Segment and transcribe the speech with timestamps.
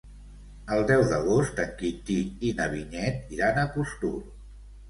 [0.75, 2.17] El deu d'agost en Quintí
[2.49, 4.17] i na Vinyet iran a Costur.